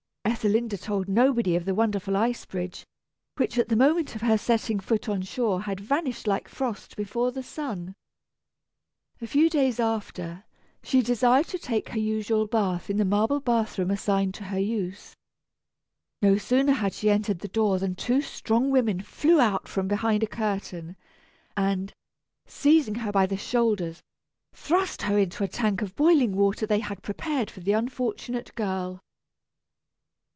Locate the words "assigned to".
13.91-14.45